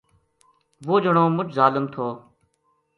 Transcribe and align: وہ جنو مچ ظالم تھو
وہ 0.87 0.95
جنو 1.03 1.23
مچ 1.35 1.47
ظالم 1.57 1.85
تھو 1.93 2.07